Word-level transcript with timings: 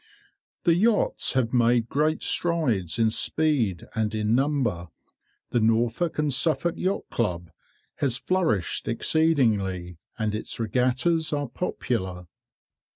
The 0.63 0.73
yachts 0.73 1.33
have 1.33 1.53
made 1.53 1.87
great 1.87 2.23
strides 2.23 2.97
in 2.97 3.11
speed 3.11 3.85
and 3.93 4.15
in 4.15 4.33
number. 4.33 4.87
The 5.51 5.59
Norfolk 5.59 6.17
and 6.17 6.33
Suffolk 6.33 6.73
Yacht 6.75 7.07
Club 7.11 7.51
has 7.97 8.17
flourished 8.17 8.87
exceedingly, 8.87 9.99
and 10.17 10.33
its 10.33 10.59
regattas 10.59 11.31
are 11.33 11.47
popular. 11.47 12.25